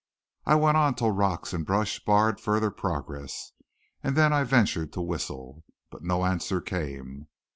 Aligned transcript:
I 0.47 0.55
went 0.55 0.77
on 0.77 0.95
till 0.95 1.11
rocks 1.11 1.53
and 1.53 1.63
brush 1.63 2.03
barred 2.03 2.39
further 2.41 2.71
progress, 2.71 3.51
and 4.01 4.15
then 4.15 4.33
I 4.33 4.43
ventured 4.43 4.91
to 4.93 5.01
whistle. 5.03 5.63
But 5.91 6.01
no 6.01 6.25
answer 6.25 6.59
came. 6.59 7.27